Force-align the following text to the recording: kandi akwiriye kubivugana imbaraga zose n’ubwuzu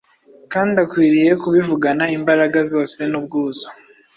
kandi 0.53 0.75
akwiriye 0.85 1.31
kubivugana 1.41 2.03
imbaraga 2.17 2.59
zose 2.71 2.99
n’ubwuzu 3.11 3.67